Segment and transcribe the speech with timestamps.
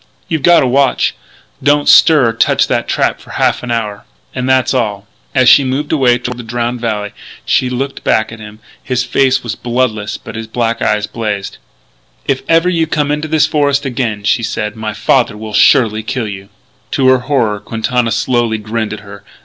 [0.27, 1.13] You've got a watch....
[1.61, 4.03] Don't stir or touch that trap for half an hour....
[4.33, 8.31] And that's all." As she moved away toward the Drowned Valley trail she looked back
[8.31, 8.57] at him.
[8.81, 11.59] His face was bloodless but his black eyes blazed.
[12.25, 16.27] "If ever you come into this forest again," she said, "my father will surely kill
[16.27, 16.49] you."
[16.93, 19.23] To her horror Quintana slowly grinned at her.